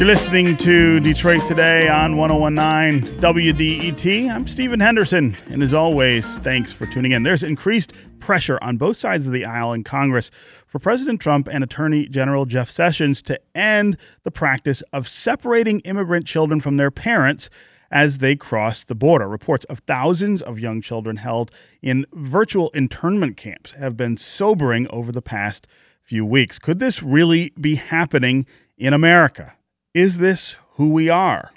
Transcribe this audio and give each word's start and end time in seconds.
You're 0.00 0.06
listening 0.06 0.56
to 0.56 0.98
Detroit 1.00 1.44
Today 1.44 1.86
on 1.86 2.16
1019 2.16 3.20
WDET. 3.20 4.30
I'm 4.30 4.48
Stephen 4.48 4.80
Henderson, 4.80 5.36
and 5.50 5.62
as 5.62 5.74
always, 5.74 6.38
thanks 6.38 6.72
for 6.72 6.86
tuning 6.86 7.12
in. 7.12 7.22
There's 7.22 7.42
increased 7.42 7.92
pressure 8.18 8.58
on 8.62 8.78
both 8.78 8.96
sides 8.96 9.26
of 9.26 9.34
the 9.34 9.44
aisle 9.44 9.74
in 9.74 9.84
Congress 9.84 10.30
for 10.66 10.78
President 10.78 11.20
Trump 11.20 11.48
and 11.48 11.62
Attorney 11.62 12.06
General 12.08 12.46
Jeff 12.46 12.70
Sessions 12.70 13.20
to 13.22 13.38
end 13.54 13.98
the 14.22 14.30
practice 14.30 14.82
of 14.94 15.06
separating 15.06 15.80
immigrant 15.80 16.24
children 16.24 16.60
from 16.60 16.78
their 16.78 16.90
parents 16.90 17.50
as 17.90 18.18
they 18.18 18.36
cross 18.36 18.84
the 18.84 18.94
border. 18.94 19.28
Reports 19.28 19.64
of 19.66 19.80
thousands 19.80 20.40
of 20.42 20.58
young 20.58 20.80
children 20.80 21.16
held 21.16 21.50
in 21.82 22.06
virtual 22.12 22.70
internment 22.70 23.36
camps 23.36 23.72
have 23.72 23.96
been 23.96 24.16
sobering 24.16 24.86
over 24.90 25.10
the 25.12 25.22
past 25.22 25.66
few 26.02 26.24
weeks. 26.24 26.58
Could 26.58 26.78
this 26.78 27.02
really 27.02 27.52
be 27.60 27.76
happening 27.76 28.46
in 28.78 28.92
America? 28.92 29.54
Is 29.94 30.18
this 30.18 30.56
who 30.72 30.90
we 30.90 31.08
are? 31.08 31.52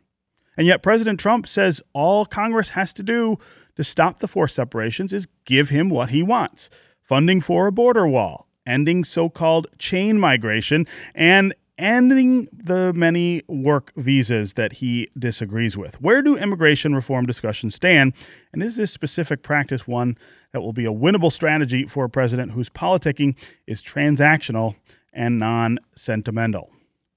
And 0.57 0.67
yet, 0.67 0.83
President 0.83 1.19
Trump 1.19 1.47
says 1.47 1.81
all 1.93 2.25
Congress 2.25 2.69
has 2.69 2.93
to 2.93 3.03
do 3.03 3.37
to 3.75 3.83
stop 3.83 4.19
the 4.19 4.27
forced 4.27 4.55
separations 4.55 5.13
is 5.13 5.27
give 5.45 5.69
him 5.69 5.89
what 5.89 6.09
he 6.09 6.21
wants 6.21 6.69
funding 7.01 7.41
for 7.41 7.67
a 7.67 7.71
border 7.71 8.07
wall, 8.07 8.47
ending 8.65 9.03
so 9.03 9.29
called 9.29 9.67
chain 9.77 10.17
migration, 10.17 10.87
and 11.13 11.53
ending 11.77 12.47
the 12.51 12.93
many 12.93 13.41
work 13.47 13.91
visas 13.95 14.53
that 14.53 14.73
he 14.73 15.09
disagrees 15.17 15.77
with. 15.77 15.99
Where 16.01 16.21
do 16.21 16.37
immigration 16.37 16.93
reform 16.93 17.25
discussions 17.25 17.75
stand? 17.75 18.13
And 18.51 18.61
is 18.61 18.75
this 18.75 18.91
specific 18.91 19.41
practice 19.41 19.87
one 19.87 20.17
that 20.51 20.61
will 20.61 20.73
be 20.73 20.85
a 20.85 20.91
winnable 20.91 21.31
strategy 21.31 21.85
for 21.85 22.05
a 22.05 22.09
president 22.09 22.51
whose 22.51 22.69
politicking 22.69 23.35
is 23.65 23.81
transactional 23.81 24.75
and 25.11 25.39
non 25.39 25.79
sentimental? 25.95 26.69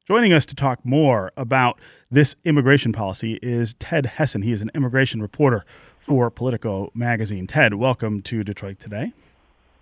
Joining 0.06 0.33
us 0.33 0.47
to 0.47 0.55
talk 0.55 0.84
more 0.84 1.33
about 1.36 1.81
this 2.11 2.36
immigration 2.44 2.92
policy 2.92 3.41
is 3.42 3.75
Ted 3.75 4.06
Hesson. 4.06 4.42
He 4.42 4.53
is 4.53 4.62
an 4.62 4.70
immigration 4.72 5.20
reporter 5.20 5.64
for 5.98 6.31
Politico 6.31 6.92
magazine. 6.94 7.48
Ted, 7.48 7.75
welcome 7.75 8.22
to 8.22 8.44
Detroit 8.44 8.78
Today. 8.78 9.12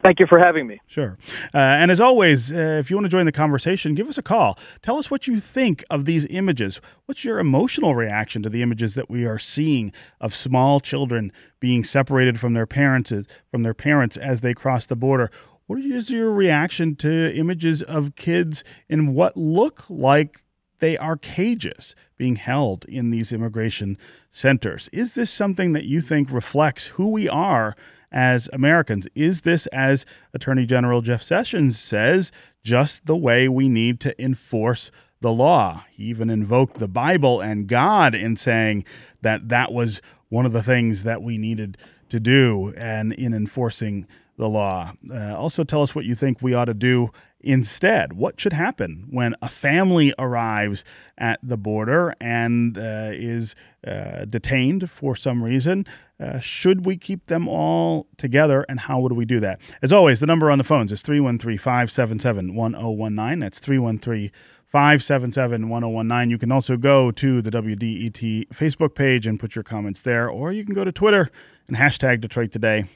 Thank 0.04 0.20
you 0.20 0.26
for 0.26 0.38
having 0.38 0.66
me. 0.66 0.82
Sure. 0.86 1.16
Uh, 1.54 1.56
and 1.56 1.90
as 1.90 1.98
always, 1.98 2.52
uh, 2.52 2.76
if 2.78 2.90
you 2.90 2.96
want 2.96 3.06
to 3.06 3.10
join 3.10 3.24
the 3.24 3.32
conversation, 3.32 3.94
give 3.94 4.06
us 4.06 4.18
a 4.18 4.22
call. 4.22 4.58
Tell 4.82 4.98
us 4.98 5.10
what 5.10 5.26
you 5.26 5.40
think 5.40 5.82
of 5.88 6.04
these 6.04 6.26
images. 6.26 6.78
What's 7.06 7.24
your 7.24 7.38
emotional 7.38 7.94
reaction 7.94 8.42
to 8.42 8.50
the 8.50 8.60
images 8.60 8.94
that 8.96 9.08
we 9.08 9.24
are 9.24 9.38
seeing 9.38 9.94
of 10.20 10.34
small 10.34 10.78
children 10.78 11.32
being 11.58 11.84
separated 11.84 12.38
from 12.38 12.52
their 12.52 12.66
parents 12.66 13.14
from 13.50 13.62
their 13.62 13.72
parents 13.72 14.18
as 14.18 14.42
they 14.42 14.52
cross 14.52 14.84
the 14.84 14.94
border? 14.94 15.30
What 15.66 15.80
is 15.80 16.10
your 16.10 16.30
reaction 16.32 16.96
to 16.96 17.34
images 17.34 17.80
of 17.80 18.14
kids 18.14 18.62
in 18.90 19.14
what 19.14 19.38
look 19.38 19.88
like 19.88 20.44
they 20.80 20.98
are 20.98 21.16
cages 21.16 21.96
being 22.18 22.36
held 22.36 22.84
in 22.84 23.08
these 23.08 23.32
immigration 23.32 23.96
centers? 24.30 24.90
Is 24.92 25.14
this 25.14 25.30
something 25.30 25.72
that 25.72 25.84
you 25.84 26.02
think 26.02 26.30
reflects 26.30 26.88
who 26.88 27.08
we 27.08 27.26
are 27.26 27.74
as 28.14 28.48
Americans? 28.52 29.08
Is 29.14 29.42
this, 29.42 29.66
as 29.66 30.06
Attorney 30.32 30.64
General 30.64 31.02
Jeff 31.02 31.20
Sessions 31.20 31.78
says, 31.78 32.32
just 32.62 33.04
the 33.04 33.16
way 33.16 33.48
we 33.48 33.68
need 33.68 34.00
to 34.00 34.22
enforce 34.22 34.90
the 35.20 35.32
law? 35.32 35.84
He 35.90 36.04
even 36.04 36.30
invoked 36.30 36.78
the 36.78 36.88
Bible 36.88 37.40
and 37.40 37.66
God 37.66 38.14
in 38.14 38.36
saying 38.36 38.84
that 39.20 39.48
that 39.48 39.72
was 39.72 40.00
one 40.28 40.46
of 40.46 40.52
the 40.52 40.62
things 40.62 41.02
that 41.02 41.22
we 41.22 41.36
needed 41.36 41.76
to 42.08 42.20
do 42.20 42.72
and 42.76 43.12
in 43.12 43.34
enforcing 43.34 44.06
the 44.36 44.48
law. 44.48 44.92
Uh, 45.10 45.36
also, 45.36 45.64
tell 45.64 45.82
us 45.82 45.94
what 45.94 46.04
you 46.04 46.14
think 46.14 46.40
we 46.40 46.54
ought 46.54 46.64
to 46.66 46.74
do 46.74 47.10
instead. 47.40 48.14
What 48.14 48.40
should 48.40 48.52
happen 48.52 49.06
when 49.10 49.34
a 49.42 49.48
family 49.48 50.14
arrives 50.18 50.84
at 51.18 51.38
the 51.42 51.56
border 51.56 52.14
and 52.20 52.76
uh, 52.78 53.10
is 53.12 53.54
uh, 53.86 54.24
detained 54.24 54.90
for 54.90 55.14
some 55.14 55.42
reason? 55.42 55.86
Uh, 56.20 56.38
should 56.38 56.86
we 56.86 56.96
keep 56.96 57.26
them 57.26 57.48
all 57.48 58.06
together, 58.16 58.64
and 58.68 58.80
how 58.80 59.00
would 59.00 59.12
we 59.12 59.24
do 59.24 59.40
that? 59.40 59.60
As 59.82 59.92
always, 59.92 60.20
the 60.20 60.26
number 60.26 60.50
on 60.50 60.58
the 60.58 60.64
phones 60.64 60.92
is 60.92 61.02
313 61.02 61.58
577 61.58 62.54
1019. 62.54 63.40
That's 63.40 63.58
313 63.58 64.30
577 64.64 65.68
1019. 65.68 66.30
You 66.30 66.38
can 66.38 66.52
also 66.52 66.76
go 66.76 67.10
to 67.10 67.42
the 67.42 67.50
WDET 67.50 68.48
Facebook 68.48 68.94
page 68.94 69.26
and 69.26 69.40
put 69.40 69.56
your 69.56 69.64
comments 69.64 70.02
there, 70.02 70.28
or 70.28 70.52
you 70.52 70.64
can 70.64 70.74
go 70.74 70.84
to 70.84 70.92
Twitter 70.92 71.30
and 71.66 71.76
hashtag 71.76 72.20
Detroit 72.20 72.52
Today 72.52 72.86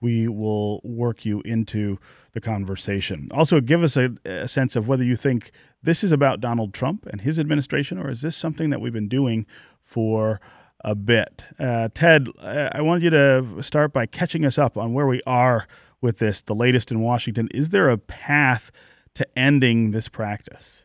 we 0.00 0.28
will 0.28 0.80
work 0.84 1.24
you 1.24 1.40
into 1.42 1.98
the 2.32 2.40
conversation. 2.40 3.28
Also, 3.32 3.60
give 3.60 3.82
us 3.82 3.96
a, 3.96 4.14
a, 4.24 4.48
sense 4.48 4.76
of 4.76 4.86
whether 4.88 5.04
you 5.04 5.16
think 5.16 5.50
this 5.82 6.04
is 6.04 6.12
about 6.12 6.40
Donald 6.40 6.74
Trump 6.74 7.06
and 7.06 7.22
his 7.22 7.38
administration, 7.38 7.98
or 7.98 8.10
is 8.10 8.22
this 8.22 8.36
something 8.36 8.70
that 8.70 8.80
we've 8.80 8.92
been 8.92 9.08
doing 9.08 9.46
for 9.82 10.40
a 10.80 10.94
bit? 10.94 11.44
Uh, 11.58 11.88
Ted, 11.94 12.28
I 12.40 12.80
wanted 12.82 13.02
you 13.02 13.10
to 13.10 13.62
start 13.62 13.92
by 13.92 14.06
catching 14.06 14.44
us 14.44 14.58
up 14.58 14.76
on 14.76 14.92
where 14.92 15.06
we 15.06 15.22
are 15.26 15.66
with 16.00 16.18
this, 16.18 16.42
the 16.42 16.54
latest 16.54 16.90
in 16.90 17.00
Washington. 17.00 17.48
Is 17.52 17.70
there 17.70 17.88
a 17.88 17.98
path 17.98 18.70
to 19.14 19.26
ending 19.38 19.90
this 19.90 20.08
practice? 20.08 20.82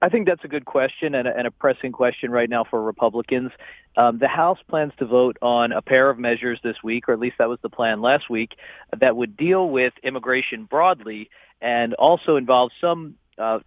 I 0.00 0.08
think 0.08 0.26
that's 0.26 0.44
a 0.44 0.48
good 0.48 0.64
question 0.64 1.14
and 1.14 1.26
a, 1.26 1.36
and 1.36 1.46
a 1.46 1.50
pressing 1.50 1.90
question 1.90 2.30
right 2.30 2.48
now 2.48 2.62
for 2.62 2.80
Republicans. 2.80 3.50
Um, 3.96 4.18
the 4.18 4.28
House 4.28 4.58
plans 4.68 4.92
to 4.98 5.06
vote 5.06 5.36
on 5.42 5.72
a 5.72 5.82
pair 5.82 6.08
of 6.08 6.18
measures 6.18 6.60
this 6.62 6.82
week, 6.84 7.08
or 7.08 7.12
at 7.12 7.18
least 7.18 7.38
that 7.38 7.48
was 7.48 7.58
the 7.62 7.68
plan 7.68 8.00
last 8.00 8.30
week, 8.30 8.56
that 8.96 9.16
would 9.16 9.36
deal 9.36 9.68
with 9.68 9.92
immigration 10.04 10.64
broadly 10.64 11.30
and 11.60 11.94
also 11.94 12.36
involve 12.36 12.70
some 12.80 13.16
uh, 13.38 13.58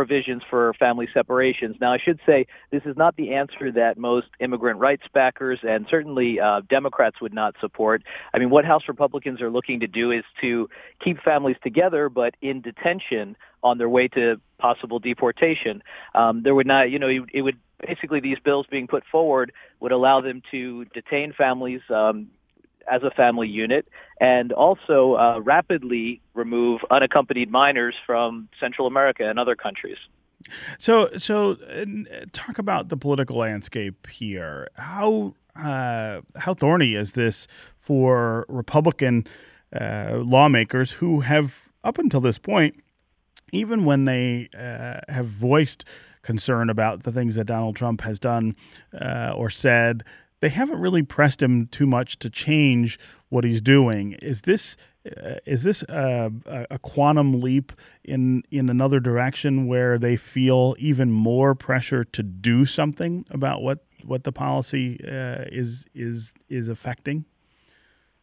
provisions 0.00 0.42
for 0.48 0.72
family 0.78 1.06
separations. 1.12 1.76
Now, 1.78 1.92
I 1.92 1.98
should 1.98 2.20
say 2.24 2.46
this 2.70 2.84
is 2.86 2.96
not 2.96 3.16
the 3.16 3.34
answer 3.34 3.70
that 3.72 3.98
most 3.98 4.28
immigrant 4.38 4.78
rights 4.78 5.02
backers 5.12 5.58
and 5.62 5.86
certainly 5.90 6.40
uh, 6.40 6.62
Democrats 6.70 7.20
would 7.20 7.34
not 7.34 7.54
support. 7.60 8.02
I 8.32 8.38
mean, 8.38 8.48
what 8.48 8.64
House 8.64 8.84
Republicans 8.88 9.42
are 9.42 9.50
looking 9.50 9.80
to 9.80 9.86
do 9.86 10.10
is 10.10 10.24
to 10.40 10.70
keep 11.04 11.20
families 11.20 11.58
together, 11.62 12.08
but 12.08 12.34
in 12.40 12.62
detention 12.62 13.36
on 13.62 13.76
their 13.76 13.90
way 13.90 14.08
to 14.08 14.40
possible 14.56 15.00
deportation. 15.00 15.82
Um, 16.14 16.44
there 16.44 16.54
would 16.54 16.66
not, 16.66 16.90
you 16.90 16.98
know, 16.98 17.26
it 17.30 17.42
would 17.42 17.58
basically 17.86 18.20
these 18.20 18.38
bills 18.42 18.64
being 18.70 18.86
put 18.86 19.04
forward 19.04 19.52
would 19.80 19.92
allow 19.92 20.22
them 20.22 20.40
to 20.50 20.86
detain 20.94 21.34
families 21.34 21.82
um, 21.90 22.28
as 22.90 23.02
a 23.02 23.10
family 23.10 23.48
unit 23.48 23.88
and 24.20 24.52
also 24.52 25.14
uh, 25.14 25.40
rapidly 25.42 26.20
remove 26.34 26.80
unaccompanied 26.90 27.50
minors 27.50 27.94
from 28.06 28.48
Central 28.58 28.86
America 28.86 29.28
and 29.28 29.38
other 29.38 29.56
countries. 29.56 29.98
So, 30.78 31.10
so 31.18 31.52
uh, 31.52 31.84
talk 32.32 32.58
about 32.58 32.88
the 32.88 32.96
political 32.96 33.36
landscape 33.36 34.06
here. 34.06 34.68
How 34.74 35.34
uh, 35.56 36.20
how 36.36 36.54
thorny 36.54 36.94
is 36.94 37.12
this 37.12 37.46
for 37.78 38.46
Republican 38.48 39.26
uh, 39.78 40.18
lawmakers 40.22 40.92
who 40.92 41.20
have, 41.20 41.68
up 41.84 41.98
until 41.98 42.20
this 42.20 42.38
point, 42.38 42.82
even 43.52 43.84
when 43.84 44.04
they 44.04 44.48
uh, 44.56 45.00
have 45.12 45.26
voiced 45.26 45.84
concern 46.22 46.70
about 46.70 47.02
the 47.02 47.12
things 47.12 47.34
that 47.34 47.44
Donald 47.44 47.76
Trump 47.76 48.02
has 48.02 48.18
done 48.18 48.54
uh, 49.00 49.32
or 49.34 49.50
said, 49.50 50.04
they 50.40 50.48
haven't 50.48 50.80
really 50.80 51.02
pressed 51.02 51.42
him 51.42 51.66
too 51.66 51.86
much 51.86 52.18
to 52.18 52.30
change 52.30 52.98
what 53.28 53.44
he's 53.44 53.60
doing. 53.60 54.12
Is 54.14 54.42
this 54.42 54.76
uh, 55.06 55.36
is 55.46 55.62
this 55.62 55.82
a, 55.84 56.30
a, 56.70 56.78
quantum 56.78 57.40
leap 57.40 57.72
in 58.04 58.42
in 58.50 58.68
another 58.68 59.00
direction 59.00 59.66
where 59.66 59.98
they 59.98 60.16
feel 60.16 60.76
even 60.78 61.10
more 61.10 61.54
pressure 61.54 62.04
to 62.04 62.22
do 62.22 62.66
something 62.66 63.24
about 63.30 63.62
what 63.62 63.84
what 64.04 64.24
the 64.24 64.32
policy 64.32 65.00
uh, 65.04 65.44
is 65.50 65.86
is 65.94 66.34
is 66.48 66.68
affecting? 66.68 67.24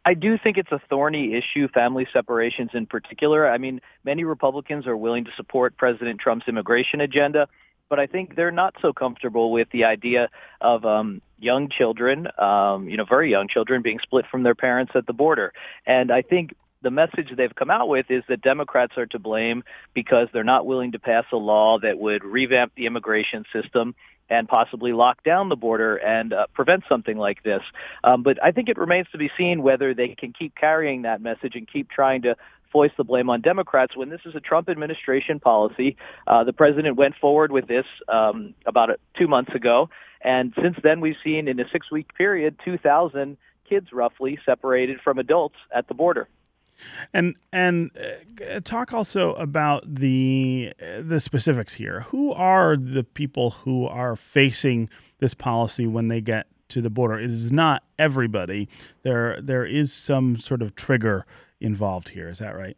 I 0.06 0.14
do 0.14 0.38
think 0.38 0.58
it's 0.58 0.72
a 0.72 0.80
thorny 0.90 1.34
issue, 1.34 1.68
family 1.68 2.08
separations 2.14 2.70
in 2.74 2.86
particular. 2.86 3.50
I 3.50 3.58
mean, 3.58 3.82
many 4.06 4.24
Republicans 4.24 4.88
are 4.88 4.96
willing 4.96 5.26
to 5.26 5.32
support 5.36 5.76
President 5.78 6.20
Trump's 6.22 6.48
immigration 6.48 7.02
agenda 7.02 7.48
but 7.90 8.00
I 8.00 8.08
think 8.08 8.36
they're 8.36 8.52
not 8.52 8.76
so 8.82 8.94
comfortable 8.94 9.52
with 9.52 9.70
the 9.72 9.86
idea 9.86 10.30
of 10.62 10.86
um, 10.86 11.22
young 11.40 11.70
children, 11.70 12.28
um, 12.38 12.90
you 12.90 12.98
know, 12.98 13.06
very 13.06 13.30
young 13.30 13.48
children 13.48 13.82
being 13.82 14.00
split 14.00 14.26
from 14.30 14.44
their 14.44 14.56
parents 14.56 14.94
at 14.96 15.08
the 15.08 15.14
border. 15.14 15.54
And 15.86 16.12
I 16.12 16.22
think 16.22 16.56
the 16.82 16.92
message 16.92 17.32
they've 17.36 17.56
come 17.56 17.70
out 17.70 17.88
with 17.88 18.10
is 18.10 18.24
that 18.28 18.42
Democrats 18.42 18.98
are 18.98 19.08
to 19.08 19.20
blame 19.20 19.64
because 19.94 20.28
they're 20.32 20.44
not 20.44 20.66
willing 20.66 20.92
to 20.92 21.00
pass 21.00 21.26
a 21.32 21.38
law 21.38 21.80
that 21.80 21.98
would 21.98 22.24
revamp 22.24 22.74
the 22.76 22.86
immigration 22.86 23.46
system 23.52 23.96
and 24.30 24.48
possibly 24.48 24.92
lock 24.92 25.24
down 25.24 25.50
the 25.50 25.56
border 25.56 25.96
and 25.96 26.34
uh, 26.34 26.48
prevent 26.54 26.84
something 26.90 27.18
like 27.18 27.44
this. 27.44 27.62
Um, 28.04 28.24
but 28.24 28.44
I 28.44 28.52
think 28.52 28.68
it 28.70 28.78
remains 28.78 29.08
to 29.14 29.18
be 29.18 29.32
seen 29.38 29.64
whether 29.64 29.94
they 29.94 30.10
can 30.10 30.34
keep 30.34 30.54
carrying 30.56 31.04
that 31.04 31.22
message 31.22 31.56
and 31.56 31.68
keep 31.68 31.90
trying 31.90 32.24
to 32.24 32.36
foist 32.72 32.96
the 32.98 33.04
blame 33.04 33.30
on 33.30 33.42
Democrats 33.42 33.96
when 33.96 34.10
this 34.10 34.22
is 34.26 34.36
a 34.36 34.40
Trump 34.40 34.70
administration 34.70 35.40
policy. 35.40 35.98
Uh, 36.26 36.44
the 36.44 36.54
president 36.54 36.96
went 36.96 37.16
forward 37.16 37.52
with 37.52 37.68
this 37.68 37.86
um, 38.08 38.54
about 38.66 38.90
two 39.16 39.28
months 39.28 39.54
ago, 39.54 39.90
and 40.22 40.54
since 40.62 40.78
then 40.84 41.02
we've 41.02 41.18
seen 41.24 41.48
in 41.48 41.60
a 41.60 41.70
six-week 41.70 42.14
period 42.16 42.58
2,000 42.64 43.38
kids 43.68 43.92
roughly 43.92 44.40
separated 44.46 45.00
from 45.02 45.20
adults 45.20 45.58
at 45.74 45.88
the 45.88 45.94
border. 45.94 46.28
And 47.14 47.36
and 47.52 47.92
uh, 47.98 48.60
talk 48.64 48.94
also 48.94 49.34
about 49.34 49.84
the 49.96 50.74
the 51.00 51.20
specifics 51.20 51.74
here. 51.74 52.02
Who 52.10 52.32
are 52.34 52.78
the 52.78 53.04
people 53.04 53.52
who 53.52 53.86
are 53.88 54.16
facing 54.16 54.90
this 55.20 55.34
policy 55.34 55.88
when 55.88 56.08
they 56.08 56.22
get 56.22 56.48
to 56.70 56.82
the 56.82 56.92
border? 56.92 57.20
It 57.20 57.32
is 57.32 57.52
not 57.52 57.84
everybody. 57.98 58.70
There 59.02 59.42
there 59.42 59.66
is 59.66 59.92
some 59.92 60.38
sort 60.38 60.62
of 60.62 60.76
trigger 60.76 61.26
involved 61.60 62.10
here. 62.10 62.30
Is 62.30 62.40
that 62.40 62.56
right? 62.56 62.78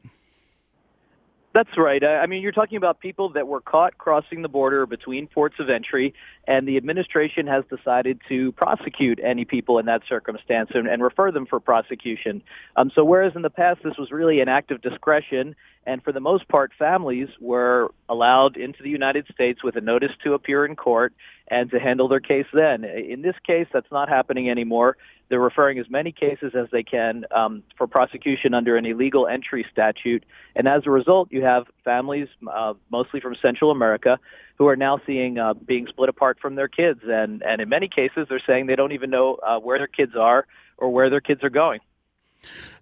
That's 1.54 1.78
right. 1.78 2.04
I 2.04 2.28
mean, 2.28 2.44
you're 2.44 2.52
talking 2.52 2.78
about 2.78 3.00
people 3.00 3.30
that 3.30 3.48
were 3.48 3.60
caught 3.60 3.98
crossing 3.98 4.44
the 4.44 4.48
border 4.48 4.86
between 4.86 5.26
ports 5.26 5.56
of 5.60 5.70
entry, 5.70 6.14
and 6.50 6.68
the 6.68 6.78
administration 6.78 7.46
has 7.46 7.63
decided 7.69 8.19
to 8.28 8.51
prosecute 8.54 9.19
any 9.24 9.46
people 9.46 9.78
in 9.78 9.86
that 9.86 10.01
circumstance 10.10 10.72
and, 10.74 10.88
and 10.88 11.04
refer 11.04 11.31
them 11.31 11.46
for 11.46 11.60
prosecution. 11.60 12.42
Um, 12.75 12.92
so 12.94 13.06
whereas 13.06 13.34
in 13.36 13.44
the 13.44 13.51
past 13.51 13.81
this 13.84 13.98
was 13.98 14.12
really 14.12 14.42
an 14.42 14.50
act 14.50 14.72
of 14.72 14.81
discretion, 14.81 15.56
and 15.86 16.04
for 16.04 16.12
the 16.12 16.19
most 16.19 16.48
part 16.48 16.72
families 16.78 17.30
were 17.40 17.92
allowed 18.10 18.57
into 18.57 18.81
the 18.81 18.90
United 18.90 19.28
States 19.31 19.63
with 19.63 19.75
a 19.75 19.81
notice 19.81 20.12
to 20.24 20.34
appear 20.34 20.66
in 20.66 20.75
court 20.75 21.13
and 21.50 21.69
to 21.69 21.80
handle 21.80 22.07
their 22.07 22.19
case 22.19 22.48
then. 22.52 22.84
In 22.84 23.22
this 23.22 23.36
case, 23.45 23.68
that's 23.72 23.92
not 23.92 24.10
happening 24.10 24.50
anymore. 24.50 24.98
They're 25.30 25.40
referring 25.40 25.78
as 25.78 25.88
many 25.88 26.12
cases 26.12 26.54
as 26.56 26.68
they 26.72 26.81
can 26.81 27.25
um, 27.30 27.62
for 27.78 27.86
prosecution 27.86 28.56
under 28.56 28.75
an 28.75 28.88
illegal 28.88 29.28
entry 29.28 29.66
statute. 29.72 30.24
And 30.56 30.68
as 30.68 30.88
a 30.88 30.90
result, 30.90 31.31
you 31.31 31.44
have 31.44 31.68
families, 31.86 32.28
uh, 32.52 32.74
mostly 32.90 33.19
from 33.19 33.36
Central 33.36 33.69
America, 33.69 34.19
who 34.59 34.67
are 34.67 34.75
now 34.75 35.00
seeing 35.07 35.39
uh, 35.39 35.53
being 35.53 35.88
split 35.88 36.09
apart 36.09 36.38
from 36.39 36.56
their 36.56 36.67
kids. 36.67 37.00
And, 37.06 37.41
and 37.41 37.61
in 37.61 37.69
many 37.69 37.88
cases, 37.88 38.27
they're 38.29 38.41
saying 38.45 38.67
they 38.67 38.75
don't 38.75 38.91
even 38.91 39.09
know 39.09 39.35
uh, 39.35 39.57
where 39.59 39.77
their 39.77 39.88
kids 39.88 40.15
are 40.15 40.45
or 40.77 40.89
where 40.91 41.09
their 41.09 41.21
kids 41.21 41.44
are 41.44 41.50
going. 41.50 41.79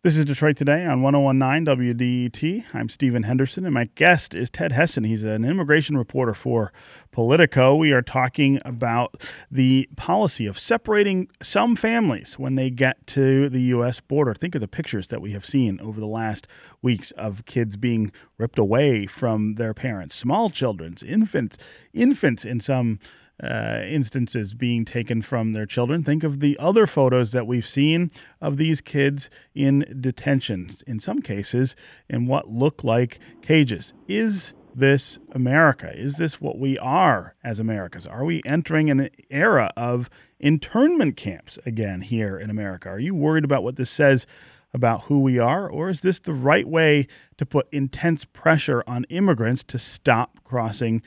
This 0.04 0.16
is 0.16 0.26
Detroit 0.26 0.56
Today 0.56 0.86
on 0.86 1.02
1019 1.02 1.66
WDET. 1.66 2.66
I'm 2.74 2.88
Stephen 2.88 3.24
Henderson, 3.24 3.66
and 3.66 3.74
my 3.74 3.90
guest 3.96 4.34
is 4.34 4.50
Ted 4.50 4.72
Hesson. 4.72 5.04
He's 5.04 5.24
an 5.24 5.44
immigration 5.44 5.98
reporter 5.98 6.34
for 6.34 6.72
Politico. 7.12 7.76
We 7.76 7.92
are 7.92 8.02
talking 8.02 8.62
about 8.64 9.22
the 9.50 9.90
policy 9.98 10.46
of 10.46 10.60
separating 10.60 11.28
some 11.42 11.76
families 11.76 12.38
when 12.38 12.56
they 12.56 12.70
get 12.70 13.06
to 13.08 13.50
the 13.50 13.62
U.S. 13.62 14.00
border. 14.00 14.34
Think 14.34 14.56
of 14.56 14.62
the 14.62 14.68
pictures 14.68 15.08
that 15.08 15.22
we 15.22 15.32
have 15.32 15.46
seen 15.46 15.80
over 15.82 16.00
the 16.00 16.08
last 16.08 16.48
weeks 16.82 17.12
of 17.12 17.46
kids 17.46 17.76
being 17.76 18.12
ripped 18.38 18.60
away 18.60 19.08
from 19.08 19.56
their 19.56 19.74
parents, 19.74 20.16
small 20.16 20.50
children, 20.50 20.96
infants, 21.06 21.58
infants 21.94 22.46
in 22.46 22.60
some 22.60 23.00
uh, 23.44 23.82
instances 23.86 24.54
being 24.54 24.86
taken 24.86 25.22
from 25.22 25.54
their 25.54 25.66
children. 25.66 26.04
Think 26.04 26.24
of 26.24 26.40
the 26.40 26.58
other 26.60 26.88
photos 26.88 27.32
that 27.32 27.48
we've 27.48 27.68
seen 27.68 28.10
of 28.42 28.58
these 28.58 28.82
kids 28.82 29.30
in 29.54 29.98
detention, 30.00 30.70
in 30.88 31.00
some 31.00 31.22
cases, 31.22 31.76
in 32.10 32.26
what 32.28 32.50
look 32.50 32.84
like 32.84 33.20
cages. 33.42 33.94
Is 34.08 34.54
this 34.74 35.18
America? 35.32 35.92
Is 35.96 36.18
this 36.18 36.40
what 36.40 36.60
we 36.60 36.78
are 36.78 37.36
as 37.44 37.60
Americans? 37.60 38.06
Are 38.06 38.24
we 38.24 38.42
entering 38.46 38.90
an 38.90 39.10
era 39.30 39.72
of 39.76 40.10
internment 40.40 41.18
camps 41.18 41.58
again 41.66 42.02
here 42.02 42.38
in 42.38 42.50
America? 42.50 42.90
Are 42.90 43.00
you 43.00 43.16
worried 43.16 43.44
about 43.44 43.64
what 43.64 43.76
this 43.76 43.90
says 43.90 44.28
about 44.74 45.06
who 45.06 45.20
we 45.20 45.40
are? 45.40 45.68
Or 45.68 45.90
is 45.90 46.02
this 46.02 46.20
the 46.20 46.34
right 46.34 46.68
way 46.68 47.08
to 47.38 47.46
put 47.46 47.68
intense 47.72 48.26
pressure 48.26 48.84
on 48.86 49.06
immigrants 49.06 49.64
to 49.64 49.80
stop 49.80 50.44
crossing 50.44 51.02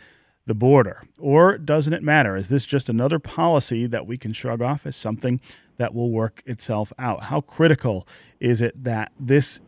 the 0.51 0.55
border? 0.55 1.05
Or 1.17 1.57
doesn't 1.57 1.93
it 1.93 2.03
matter? 2.03 2.35
Is 2.35 2.49
this 2.49 2.67
just 2.67 2.89
another 2.89 3.21
policy 3.21 3.87
that 3.87 4.05
we 4.05 4.19
can 4.19 4.33
shrug 4.33 4.61
off 4.61 4.85
as 4.85 4.97
something 4.97 5.41
that 5.77 5.95
will 5.95 6.11
work 6.11 6.43
itself 6.45 6.93
out? 6.99 7.23
How 7.25 7.41
critical 7.41 8.05
is 8.41 8.61
it 8.61 8.83
that 8.83 9.13
this 9.21 9.61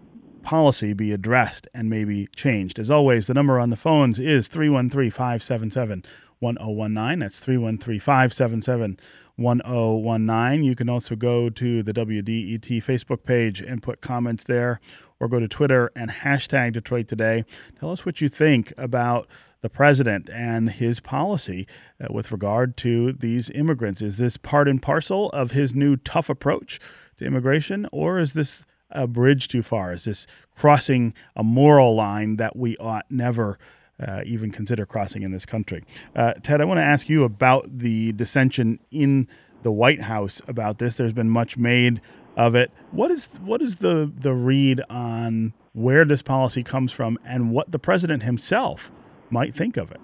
policy 0.43 0.93
be 0.93 1.13
addressed 1.13 1.69
and 1.73 1.89
maybe 1.89 2.27
changed? 2.35 2.81
As 2.81 2.91
always, 2.91 3.29
the 3.29 3.35
number 3.35 3.61
on 3.61 3.71
the 3.71 3.77
phones 3.77 4.19
is 4.19 4.49
313 4.49 5.13
577 5.13 6.05
1019. 6.41 7.19
That's 7.21 7.39
313 7.39 8.01
577 8.01 8.99
1019. 9.37 10.65
You 10.65 10.75
can 10.75 10.89
also 10.89 11.15
go 11.15 11.49
to 11.49 11.85
the 11.85 11.93
WDET 11.93 12.83
Facebook 12.83 13.23
page 13.23 13.61
and 13.61 13.81
put 13.81 14.01
comments 14.01 14.43
there, 14.43 14.81
or 15.21 15.29
go 15.29 15.39
to 15.39 15.47
Twitter 15.47 15.93
and 15.95 16.11
hashtag 16.11 16.73
Detroit 16.73 17.07
Today. 17.07 17.45
Tell 17.79 17.93
us 17.93 18.05
what 18.05 18.21
you 18.21 18.29
think 18.29 18.73
about 18.77 19.29
the 19.63 19.71
president 19.71 20.29
and 20.29 20.71
his 20.71 21.01
policy 21.01 21.67
uh, 22.01 22.09
with 22.11 22.31
regard 22.31 22.77
to 22.77 23.13
these 23.13 23.49
immigrants. 23.51 24.03
Is 24.03 24.19
this 24.19 24.37
part 24.37 24.69
and 24.69 24.83
parcel 24.83 25.31
of 25.31 25.53
his 25.53 25.75
new 25.75 25.97
tough 25.97 26.29
approach 26.29 26.79
to 27.17 27.25
immigration, 27.25 27.89
or 27.91 28.19
is 28.19 28.35
this 28.35 28.65
a 28.91 29.07
bridge 29.07 29.49
too 29.49 29.63
far? 29.63 29.93
Is 29.93 30.05
this 30.05 30.27
crossing 30.55 31.15
a 31.35 31.43
moral 31.43 31.95
line 31.95 32.37
that 32.37 32.55
we 32.55 32.77
ought 32.77 33.07
never? 33.09 33.59
Uh, 34.01 34.21
even 34.27 34.51
consider 34.51 34.85
crossing 34.85 35.23
in 35.23 35.31
this 35.31 35.47
country. 35.47 35.85
Uh, 36.17 36.33
Ted, 36.43 36.61
I 36.61 36.65
want 36.65 36.79
to 36.79 36.83
ask 36.83 37.09
you 37.09 37.23
about 37.23 37.79
the 37.79 38.11
dissension 38.13 38.81
in 38.91 39.29
the 39.63 39.71
White 39.71 40.01
House 40.01 40.43
about 40.49 40.79
this. 40.79 40.97
There's 40.97 41.13
been 41.13 41.31
much 41.31 41.57
made 41.57 42.01
of 42.37 42.57
it. 42.57 42.73
What 42.91 43.13
is 43.13 43.29
what 43.45 43.63
is 43.63 43.77
the 43.77 44.11
the 44.13 44.35
read 44.35 44.81
on 44.91 45.53
where 45.73 46.05
this 46.05 46.23
policy 46.23 46.65
comes 46.65 46.91
from 46.91 47.17
and 47.25 47.53
what 47.53 47.71
the 47.71 47.79
president 47.79 48.25
himself 48.25 48.91
might 49.33 49.57
think 49.57 49.77
of 49.77 49.91
it? 49.91 50.01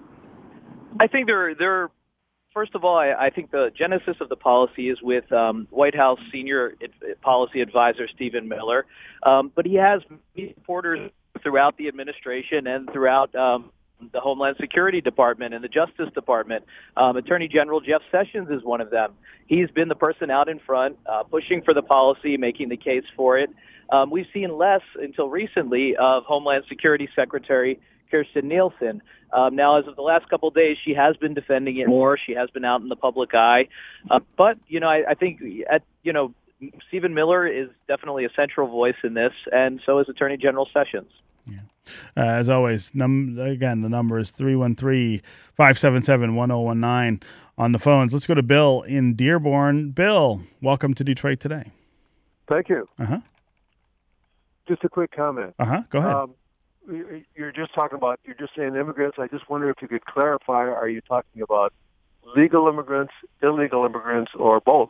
I 0.99 1.07
think 1.07 1.27
there, 1.27 1.53
there. 1.55 1.89
First 2.53 2.73
of 2.73 2.83
all, 2.83 2.97
I, 2.97 3.11
I 3.13 3.29
think 3.29 3.51
the 3.51 3.71
genesis 3.75 4.17
of 4.19 4.27
the 4.27 4.35
policy 4.35 4.89
is 4.89 5.01
with 5.01 5.31
um, 5.31 5.67
White 5.69 5.95
House 5.95 6.19
senior 6.31 6.73
policy 7.21 7.61
advisor 7.61 8.07
Stephen 8.07 8.47
Miller, 8.47 8.87
um, 9.23 9.51
but 9.53 9.67
he 9.67 9.75
has 9.75 10.01
supporters 10.55 11.11
throughout 11.43 11.77
the 11.77 11.87
administration 11.87 12.65
and 12.65 12.91
throughout 12.91 13.33
um, 13.35 13.71
the 14.11 14.19
Homeland 14.19 14.57
Security 14.59 14.99
Department 14.99 15.53
and 15.53 15.63
the 15.63 15.69
Justice 15.69 16.09
Department. 16.15 16.65
Um, 16.97 17.17
Attorney 17.17 17.47
General 17.47 17.81
Jeff 17.81 18.01
Sessions 18.11 18.49
is 18.49 18.63
one 18.63 18.81
of 18.81 18.89
them. 18.89 19.13
He's 19.45 19.69
been 19.69 19.87
the 19.87 19.95
person 19.95 20.31
out 20.31 20.49
in 20.49 20.59
front, 20.59 20.97
uh, 21.05 21.23
pushing 21.23 21.61
for 21.61 21.73
the 21.73 21.83
policy, 21.83 22.37
making 22.37 22.69
the 22.69 22.77
case 22.77 23.05
for 23.15 23.37
it. 23.37 23.51
Um, 23.91 24.09
we've 24.09 24.27
seen 24.33 24.57
less 24.57 24.81
until 24.95 25.29
recently 25.29 25.95
of 25.95 26.23
Homeland 26.23 26.63
Security 26.67 27.09
Secretary 27.15 27.79
Kirstjen 28.11 28.43
Nielsen. 28.43 29.01
Um, 29.31 29.55
now, 29.55 29.77
as 29.77 29.87
of 29.87 29.95
the 29.95 30.01
last 30.01 30.27
couple 30.29 30.49
of 30.49 30.55
days, 30.55 30.77
she 30.83 30.93
has 30.95 31.15
been 31.17 31.33
defending 31.33 31.77
it 31.77 31.87
more. 31.87 32.17
She 32.17 32.33
has 32.33 32.49
been 32.49 32.65
out 32.65 32.81
in 32.81 32.89
the 32.89 32.95
public 32.95 33.33
eye. 33.35 33.67
Uh, 34.09 34.19
but, 34.37 34.57
you 34.67 34.79
know, 34.79 34.87
I, 34.87 35.11
I 35.11 35.13
think, 35.13 35.41
at, 35.69 35.83
you 36.03 36.13
know, 36.13 36.33
Stephen 36.87 37.13
Miller 37.13 37.47
is 37.47 37.69
definitely 37.87 38.25
a 38.25 38.29
central 38.35 38.67
voice 38.67 38.95
in 39.03 39.13
this, 39.13 39.33
and 39.51 39.79
so 39.85 39.99
is 39.99 40.09
Attorney 40.09 40.37
General 40.37 40.67
Sessions. 40.73 41.11
Yeah. 41.45 41.59
Uh, 42.17 42.21
as 42.21 42.49
always, 42.49 42.93
num- 42.93 43.37
again, 43.39 43.81
the 43.81 43.89
number 43.89 44.19
is 44.19 44.29
313 44.31 45.21
577 45.55 46.35
1019 46.35 47.27
on 47.57 47.71
the 47.71 47.79
phones. 47.79 48.13
Let's 48.13 48.27
go 48.27 48.33
to 48.35 48.43
Bill 48.43 48.81
in 48.83 49.15
Dearborn. 49.15 49.91
Bill, 49.91 50.41
welcome 50.61 50.93
to 50.95 51.03
Detroit 51.03 51.39
today. 51.39 51.71
Thank 52.47 52.69
you. 52.69 52.87
Uh 52.99 53.05
huh. 53.05 53.19
Just 54.67 54.83
a 54.83 54.89
quick 54.89 55.11
comment. 55.11 55.55
Uh 55.57 55.65
huh. 55.65 55.81
Go 55.89 55.99
ahead. 55.99 56.13
Um, 56.13 56.35
you're 57.35 57.51
just 57.51 57.73
talking 57.73 57.97
about, 57.97 58.19
you're 58.25 58.35
just 58.35 58.55
saying 58.55 58.75
immigrants. 58.75 59.17
I 59.19 59.27
just 59.27 59.49
wonder 59.49 59.69
if 59.69 59.77
you 59.81 59.87
could 59.87 60.05
clarify, 60.05 60.67
are 60.67 60.89
you 60.89 61.01
talking 61.01 61.41
about 61.41 61.73
legal 62.35 62.67
immigrants, 62.67 63.13
illegal 63.41 63.85
immigrants, 63.85 64.31
or 64.35 64.59
both? 64.59 64.89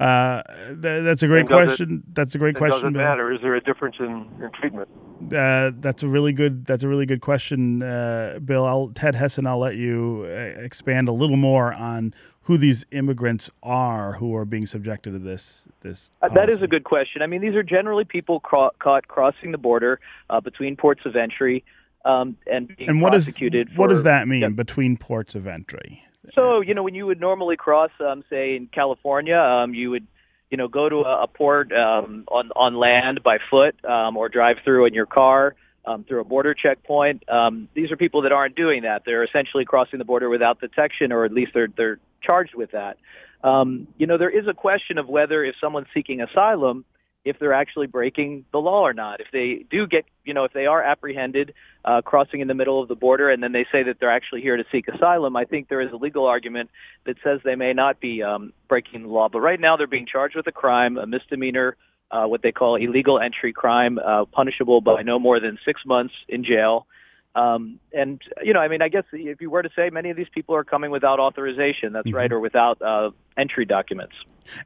Uh, 0.00 0.42
th- 0.82 1.04
that's 1.04 1.22
a 1.22 1.26
great 1.26 1.46
question. 1.46 2.02
It, 2.04 2.14
that's 2.14 2.34
a 2.34 2.38
great 2.38 2.56
question. 2.56 2.78
Doesn't 2.78 2.92
matter. 2.94 3.32
Is 3.32 3.40
there 3.42 3.54
a 3.54 3.60
difference 3.60 3.96
in, 4.00 4.28
in 4.42 4.50
treatment? 4.52 4.88
Uh, 5.32 5.70
that's 5.78 6.02
a 6.02 6.08
really 6.08 6.32
good. 6.32 6.66
That's 6.66 6.82
a 6.82 6.88
really 6.88 7.06
good 7.06 7.20
question, 7.20 7.82
uh, 7.82 8.40
Bill. 8.44 8.64
I'll, 8.64 8.88
Ted 8.88 9.14
Hesson. 9.14 9.46
I'll 9.46 9.58
let 9.58 9.76
you 9.76 10.24
uh, 10.26 10.60
expand 10.60 11.08
a 11.08 11.12
little 11.12 11.36
more 11.36 11.72
on 11.72 12.12
who 12.42 12.58
these 12.58 12.84
immigrants 12.90 13.50
are 13.62 14.14
who 14.14 14.36
are 14.36 14.44
being 14.44 14.66
subjected 14.66 15.12
to 15.12 15.18
this. 15.18 15.64
This 15.80 16.10
uh, 16.22 16.28
that 16.28 16.48
is 16.48 16.60
a 16.60 16.66
good 16.66 16.84
question. 16.84 17.22
I 17.22 17.26
mean, 17.26 17.40
these 17.40 17.54
are 17.54 17.62
generally 17.62 18.04
people 18.04 18.40
cro- 18.40 18.72
caught 18.80 19.08
crossing 19.08 19.52
the 19.52 19.58
border 19.58 20.00
uh, 20.28 20.40
between 20.40 20.76
ports 20.76 21.06
of 21.06 21.16
entry 21.16 21.64
um, 22.04 22.36
and 22.50 22.68
being 22.76 22.90
and 22.90 23.00
what 23.00 23.12
prosecuted. 23.12 23.70
Is, 23.70 23.78
what 23.78 23.90
does 23.90 24.02
that 24.02 24.28
mean 24.28 24.42
yeah. 24.42 24.48
between 24.48 24.96
ports 24.96 25.34
of 25.34 25.46
entry? 25.46 26.04
So 26.32 26.60
you 26.60 26.74
know, 26.74 26.82
when 26.82 26.94
you 26.94 27.06
would 27.06 27.20
normally 27.20 27.56
cross, 27.56 27.90
um, 28.00 28.24
say 28.30 28.56
in 28.56 28.66
California, 28.66 29.38
um, 29.38 29.74
you 29.74 29.90
would 29.90 30.06
you 30.50 30.56
know 30.56 30.68
go 30.68 30.88
to 30.88 30.96
a, 31.02 31.22
a 31.24 31.26
port 31.26 31.72
um, 31.72 32.24
on 32.28 32.50
on 32.56 32.74
land 32.74 33.22
by 33.22 33.38
foot 33.50 33.82
um, 33.84 34.16
or 34.16 34.28
drive 34.28 34.58
through 34.64 34.86
in 34.86 34.94
your 34.94 35.06
car. 35.06 35.54
Um, 35.86 36.02
through 36.02 36.20
a 36.22 36.24
border 36.24 36.54
checkpoint. 36.54 37.28
Um, 37.28 37.68
these 37.74 37.92
are 37.92 37.96
people 37.98 38.22
that 38.22 38.32
aren't 38.32 38.56
doing 38.56 38.84
that. 38.84 39.02
They're 39.04 39.22
essentially 39.22 39.66
crossing 39.66 39.98
the 39.98 40.06
border 40.06 40.30
without 40.30 40.58
detection, 40.58 41.12
or 41.12 41.26
at 41.26 41.32
least 41.32 41.52
they're 41.52 41.68
they're 41.68 41.98
charged 42.22 42.54
with 42.54 42.70
that. 42.70 42.96
Um, 43.42 43.86
you 43.98 44.06
know, 44.06 44.16
there 44.16 44.30
is 44.30 44.46
a 44.46 44.54
question 44.54 44.96
of 44.96 45.08
whether 45.08 45.44
if 45.44 45.56
someone's 45.60 45.88
seeking 45.92 46.22
asylum, 46.22 46.86
if 47.24 47.38
they're 47.38 47.54
actually 47.54 47.86
breaking 47.86 48.44
the 48.52 48.60
law 48.60 48.82
or 48.82 48.92
not. 48.92 49.20
If 49.20 49.28
they 49.32 49.64
do 49.70 49.86
get, 49.86 50.04
you 50.24 50.34
know, 50.34 50.44
if 50.44 50.52
they 50.52 50.66
are 50.66 50.82
apprehended 50.82 51.54
uh, 51.84 52.02
crossing 52.02 52.40
in 52.40 52.48
the 52.48 52.54
middle 52.54 52.82
of 52.82 52.88
the 52.88 52.96
border 52.96 53.30
and 53.30 53.42
then 53.42 53.52
they 53.52 53.66
say 53.72 53.82
that 53.84 53.98
they're 53.98 54.10
actually 54.10 54.42
here 54.42 54.56
to 54.56 54.64
seek 54.70 54.88
asylum, 54.88 55.36
I 55.36 55.44
think 55.44 55.68
there 55.68 55.80
is 55.80 55.92
a 55.92 55.96
legal 55.96 56.26
argument 56.26 56.70
that 57.04 57.16
says 57.24 57.40
they 57.44 57.56
may 57.56 57.72
not 57.72 58.00
be 58.00 58.22
um, 58.22 58.52
breaking 58.68 59.02
the 59.02 59.08
law. 59.08 59.28
But 59.28 59.40
right 59.40 59.58
now 59.58 59.76
they're 59.76 59.86
being 59.86 60.06
charged 60.06 60.36
with 60.36 60.46
a 60.46 60.52
crime, 60.52 60.98
a 60.98 61.06
misdemeanor 61.06 61.76
uh, 62.10 62.26
what 62.26 62.42
they 62.42 62.52
call 62.52 62.76
illegal 62.76 63.18
entry 63.18 63.52
crime, 63.52 63.98
uh, 63.98 64.24
punishable 64.26 64.80
by 64.80 65.02
no 65.02 65.18
more 65.18 65.40
than 65.40 65.58
six 65.64 65.84
months 65.84 66.14
in 66.28 66.44
jail. 66.44 66.86
Um, 67.34 67.80
and 67.92 68.22
you 68.42 68.52
know, 68.52 68.60
I 68.60 68.68
mean, 68.68 68.82
I 68.82 68.88
guess 68.88 69.04
if 69.12 69.40
you 69.40 69.50
were 69.50 69.62
to 69.62 69.70
say 69.74 69.90
many 69.90 70.10
of 70.10 70.16
these 70.16 70.28
people 70.28 70.54
are 70.54 70.64
coming 70.64 70.90
without 70.90 71.18
authorization, 71.18 71.92
that's 71.92 72.06
mm-hmm. 72.06 72.16
right, 72.16 72.32
or 72.32 72.40
without 72.40 72.80
uh, 72.80 73.10
entry 73.36 73.64
documents. 73.64 74.14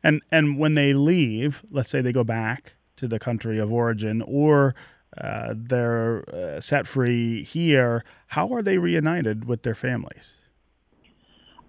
And 0.02 0.22
and 0.30 0.58
when 0.58 0.74
they 0.74 0.92
leave, 0.92 1.64
let's 1.70 1.90
say 1.90 2.00
they 2.00 2.12
go 2.12 2.24
back 2.24 2.74
to 2.96 3.08
the 3.08 3.18
country 3.18 3.58
of 3.58 3.72
origin, 3.72 4.22
or 4.22 4.74
uh, 5.16 5.54
they're 5.56 6.24
uh, 6.34 6.60
set 6.60 6.86
free 6.86 7.42
here, 7.42 8.04
how 8.28 8.52
are 8.52 8.62
they 8.62 8.76
reunited 8.76 9.46
with 9.46 9.62
their 9.62 9.74
families? 9.74 10.40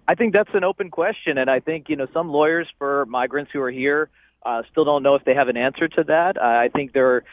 I 0.06 0.16
think 0.16 0.32
that's 0.32 0.50
an 0.54 0.64
open 0.64 0.90
question, 0.90 1.38
and 1.38 1.48
I 1.48 1.60
think 1.60 1.88
you 1.88 1.96
know 1.96 2.08
some 2.12 2.30
lawyers 2.30 2.68
for 2.78 3.06
migrants 3.06 3.52
who 3.52 3.60
are 3.62 3.70
here 3.70 4.10
uh, 4.44 4.62
still 4.70 4.84
don't 4.84 5.02
know 5.02 5.14
if 5.14 5.24
they 5.24 5.34
have 5.34 5.48
an 5.48 5.56
answer 5.56 5.88
to 5.88 6.04
that. 6.04 6.36
Uh, 6.36 6.40
I 6.40 6.68
think 6.68 6.92
there, 6.92 7.24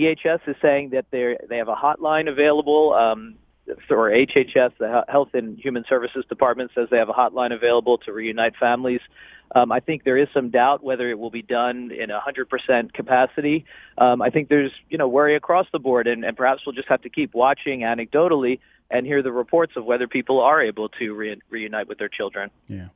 DHS 0.00 0.40
is 0.46 0.56
saying 0.62 0.90
that 0.90 1.06
they 1.10 1.36
they 1.48 1.58
have 1.58 1.68
a 1.68 1.76
hotline 1.76 2.28
available. 2.28 2.94
Um, 2.94 3.36
or 3.88 4.10
HHS, 4.10 4.72
the 4.78 5.04
Health 5.08 5.28
and 5.34 5.58
Human 5.58 5.84
Services 5.88 6.24
Department, 6.28 6.72
says 6.74 6.88
they 6.90 6.98
have 6.98 7.08
a 7.08 7.12
hotline 7.12 7.52
available 7.52 7.98
to 7.98 8.12
reunite 8.12 8.56
families. 8.56 9.00
Um, 9.54 9.72
I 9.72 9.80
think 9.80 10.04
there 10.04 10.16
is 10.16 10.28
some 10.32 10.50
doubt 10.50 10.82
whether 10.82 11.08
it 11.08 11.18
will 11.18 11.30
be 11.30 11.42
done 11.42 11.90
in 11.90 12.10
100% 12.10 12.92
capacity. 12.92 13.64
Um, 13.98 14.22
I 14.22 14.30
think 14.30 14.48
there's, 14.48 14.72
you 14.88 14.98
know, 14.98 15.08
worry 15.08 15.34
across 15.34 15.66
the 15.72 15.78
board, 15.78 16.06
and, 16.06 16.24
and 16.24 16.36
perhaps 16.36 16.62
we'll 16.64 16.74
just 16.74 16.88
have 16.88 17.02
to 17.02 17.10
keep 17.10 17.34
watching 17.34 17.80
anecdotally 17.80 18.60
and 18.90 19.06
hear 19.06 19.22
the 19.22 19.32
reports 19.32 19.74
of 19.76 19.84
whether 19.84 20.08
people 20.08 20.40
are 20.40 20.60
able 20.60 20.88
to 20.88 21.14
re- 21.14 21.40
reunite 21.48 21.88
with 21.88 21.98
their 21.98 22.08
children. 22.08 22.50
Yeah. 22.68 22.88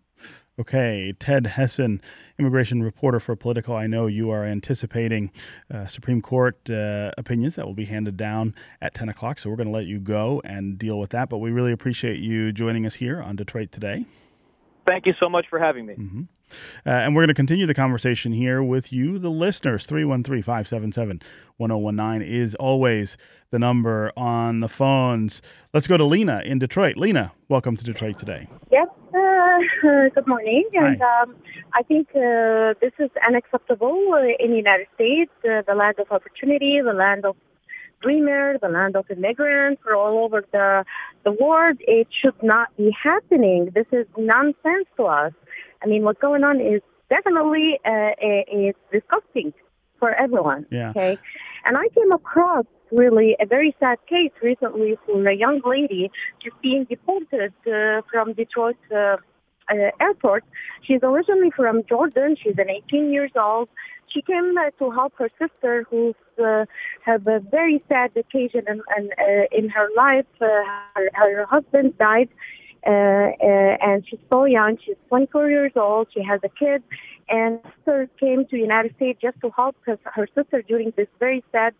Okay, 0.56 1.12
Ted 1.18 1.48
Hesson, 1.48 2.00
immigration 2.38 2.80
reporter 2.80 3.18
for 3.18 3.34
Politico. 3.34 3.74
I 3.74 3.88
know 3.88 4.06
you 4.06 4.30
are 4.30 4.44
anticipating 4.44 5.32
uh, 5.68 5.88
Supreme 5.88 6.22
Court 6.22 6.70
uh, 6.70 7.10
opinions 7.18 7.56
that 7.56 7.66
will 7.66 7.74
be 7.74 7.86
handed 7.86 8.16
down 8.16 8.54
at 8.80 8.94
10 8.94 9.08
o'clock, 9.08 9.40
so 9.40 9.50
we're 9.50 9.56
going 9.56 9.66
to 9.66 9.72
let 9.72 9.86
you 9.86 9.98
go 9.98 10.40
and 10.44 10.78
deal 10.78 11.00
with 11.00 11.10
that. 11.10 11.28
But 11.28 11.38
we 11.38 11.50
really 11.50 11.72
appreciate 11.72 12.20
you 12.20 12.52
joining 12.52 12.86
us 12.86 12.94
here 12.94 13.20
on 13.20 13.34
Detroit 13.34 13.72
Today. 13.72 14.06
Thank 14.86 15.06
you 15.06 15.14
so 15.18 15.28
much 15.28 15.46
for 15.48 15.58
having 15.58 15.86
me. 15.86 15.94
Mm-hmm. 15.94 16.22
Uh, 16.86 16.90
and 16.90 17.16
we're 17.16 17.22
going 17.22 17.28
to 17.28 17.34
continue 17.34 17.66
the 17.66 17.74
conversation 17.74 18.32
here 18.32 18.62
with 18.62 18.92
you, 18.92 19.18
the 19.18 19.30
listeners. 19.30 19.86
313 19.86 20.40
577 20.40 21.20
1019 21.56 22.28
is 22.28 22.54
always 22.54 23.16
the 23.50 23.58
number 23.58 24.12
on 24.16 24.60
the 24.60 24.68
phones. 24.68 25.42
Let's 25.72 25.88
go 25.88 25.96
to 25.96 26.04
Lena 26.04 26.42
in 26.44 26.60
Detroit. 26.60 26.96
Lena, 26.96 27.32
welcome 27.48 27.76
to 27.76 27.82
Detroit 27.82 28.20
today. 28.20 28.46
Yep. 28.70 29.03
Uh, 29.14 29.58
good 30.14 30.26
morning. 30.26 30.68
And 30.72 31.00
um, 31.00 31.36
I 31.72 31.82
think 31.84 32.08
uh, 32.16 32.74
this 32.80 32.92
is 32.98 33.10
unacceptable 33.26 34.10
uh, 34.12 34.42
in 34.42 34.50
the 34.50 34.56
United 34.56 34.88
States, 34.96 35.30
uh, 35.44 35.62
the 35.66 35.74
land 35.74 36.00
of 36.00 36.10
opportunity, 36.10 36.80
the 36.80 36.92
land 36.92 37.24
of 37.24 37.36
dreamers, 38.02 38.58
the 38.60 38.68
land 38.68 38.96
of 38.96 39.08
immigrants 39.10 39.80
for 39.82 39.94
all 39.94 40.24
over 40.24 40.44
the, 40.50 40.84
the 41.22 41.30
world. 41.30 41.76
It 41.80 42.08
should 42.10 42.42
not 42.42 42.76
be 42.76 42.90
happening. 42.90 43.70
This 43.72 43.86
is 43.92 44.06
nonsense 44.18 44.88
to 44.96 45.04
us. 45.04 45.32
I 45.82 45.86
mean, 45.86 46.02
what's 46.02 46.20
going 46.20 46.42
on 46.42 46.60
is 46.60 46.82
definitely 47.08 47.78
uh, 47.84 48.18
it's 48.18 48.78
disgusting 48.90 49.52
for 50.00 50.12
everyone. 50.12 50.66
Yeah. 50.70 50.90
Okay. 50.90 51.18
And 51.64 51.76
I 51.76 51.88
came 51.94 52.10
across 52.10 52.66
really 52.94 53.36
a 53.40 53.46
very 53.46 53.74
sad 53.80 53.98
case 54.06 54.32
recently 54.42 54.96
for 55.04 55.26
a 55.28 55.34
young 55.34 55.60
lady 55.64 56.10
just 56.42 56.60
being 56.62 56.84
deported 56.84 57.52
uh, 57.66 58.02
from 58.10 58.32
Detroit 58.32 58.76
uh, 58.94 59.16
uh, 59.70 59.90
airport. 60.00 60.44
She's 60.82 61.00
originally 61.02 61.50
from 61.50 61.84
Jordan. 61.84 62.36
She's 62.40 62.58
an 62.58 62.70
18 62.70 63.12
years 63.12 63.32
old. 63.36 63.68
She 64.06 64.22
came 64.22 64.56
uh, 64.56 64.70
to 64.78 64.90
help 64.90 65.14
her 65.16 65.30
sister, 65.38 65.86
who's 65.90 66.14
uh, 66.42 66.66
have 67.04 67.26
a 67.26 67.40
very 67.40 67.82
sad 67.88 68.10
occasion 68.16 68.64
in, 68.68 68.82
in, 68.96 69.10
uh, 69.18 69.44
in 69.50 69.68
her 69.70 69.88
life. 69.96 70.26
Uh, 70.40 70.46
her, 70.94 71.10
her 71.14 71.46
husband 71.46 71.96
died, 71.98 72.28
uh, 72.86 72.90
uh, 72.90 73.76
and 73.80 74.06
she's 74.06 74.20
so 74.30 74.44
young. 74.44 74.78
She's 74.84 74.96
24 75.08 75.50
years 75.50 75.72
old. 75.74 76.08
She 76.12 76.22
has 76.22 76.40
a 76.44 76.48
kid, 76.48 76.82
and 77.28 77.58
sister 77.78 78.08
came 78.20 78.46
to 78.46 78.56
United 78.56 78.94
States 78.96 79.18
just 79.20 79.40
to 79.40 79.50
help 79.50 79.76
her, 79.86 79.98
her 80.04 80.28
sister 80.34 80.62
during 80.62 80.92
this 80.96 81.08
very 81.18 81.42
sad 81.50 81.74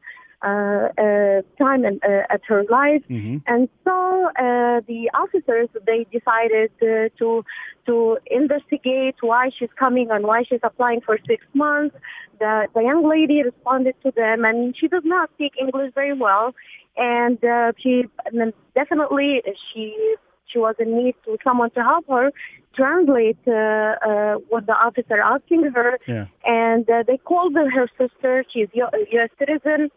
time 0.44 1.84
in, 1.84 2.00
uh, 2.02 2.22
at 2.30 2.42
her 2.46 2.64
life, 2.70 3.02
mm-hmm. 3.08 3.38
and 3.46 3.68
so 3.84 4.28
uh, 4.38 4.80
the 4.86 5.10
officers 5.14 5.68
they 5.86 6.06
decided 6.12 6.70
uh, 6.82 7.08
to 7.18 7.44
to 7.86 8.18
investigate 8.30 9.16
why 9.20 9.50
she's 9.56 9.70
coming 9.78 10.10
and 10.10 10.24
why 10.24 10.42
she's 10.42 10.60
applying 10.62 11.00
for 11.00 11.18
six 11.26 11.44
months. 11.54 11.96
The 12.38 12.66
the 12.74 12.82
young 12.82 13.08
lady 13.08 13.42
responded 13.42 13.94
to 14.04 14.10
them, 14.10 14.44
and 14.44 14.76
she 14.76 14.88
does 14.88 15.04
not 15.04 15.30
speak 15.34 15.52
English 15.60 15.92
very 15.94 16.14
well, 16.14 16.54
and 16.96 17.42
uh, 17.44 17.72
she 17.78 18.04
and 18.26 18.52
definitely 18.74 19.42
she 19.72 20.16
she 20.46 20.58
was 20.58 20.74
in 20.78 20.96
need 20.96 21.14
to 21.24 21.36
someone 21.42 21.70
to 21.70 21.82
help 21.82 22.06
her 22.08 22.30
translate 22.74 23.38
uh, 23.46 23.52
uh, 23.52 24.34
what 24.48 24.66
the 24.66 24.72
officer 24.72 25.20
asking 25.20 25.70
her. 25.74 25.98
Yeah. 26.06 26.26
And 26.44 26.88
uh, 26.90 27.04
they 27.06 27.18
called 27.18 27.54
her 27.54 27.88
sister. 27.98 28.44
She's 28.48 28.68
a 28.74 28.98
U.S. 29.12 29.30
citizen 29.38 29.90